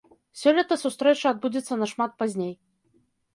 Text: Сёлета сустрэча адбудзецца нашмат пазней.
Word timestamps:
Сёлета 0.43 0.77
сустрэча 0.83 1.33
адбудзецца 1.33 1.77
нашмат 1.83 2.17
пазней. 2.23 2.51